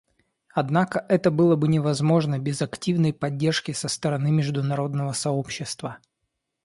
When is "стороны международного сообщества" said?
3.87-5.99